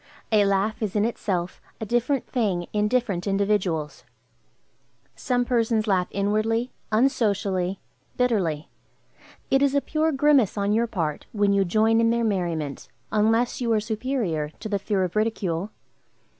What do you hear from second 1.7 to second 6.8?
a different thing in different individuals. Some persons laugh inwardly,